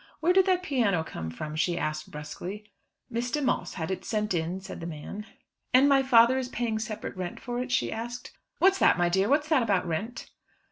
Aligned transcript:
"Where 0.19 0.33
did 0.33 0.47
that 0.47 0.63
piano 0.63 1.03
come 1.03 1.29
from?" 1.29 1.55
she 1.55 1.77
asked 1.77 2.09
brusquely. 2.09 2.71
"Mr. 3.13 3.39
Moss 3.45 3.75
had 3.75 3.91
it 3.91 4.03
sent 4.03 4.33
in," 4.33 4.59
said 4.59 4.79
the 4.79 4.87
man. 4.87 5.27
"And 5.75 5.87
my 5.87 6.01
father 6.01 6.39
is 6.39 6.49
paying 6.49 6.79
separate 6.79 7.15
rent 7.15 7.39
for 7.39 7.61
it?" 7.61 7.71
she 7.71 7.91
asked. 7.91 8.31
"What's 8.57 8.79
that, 8.79 8.97
my 8.97 9.09
dear? 9.09 9.29
What's 9.29 9.49
that 9.49 9.61
about 9.61 9.87
rent?" 9.87 10.31